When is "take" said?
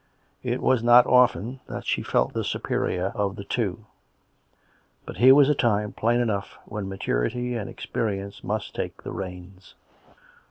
8.73-9.03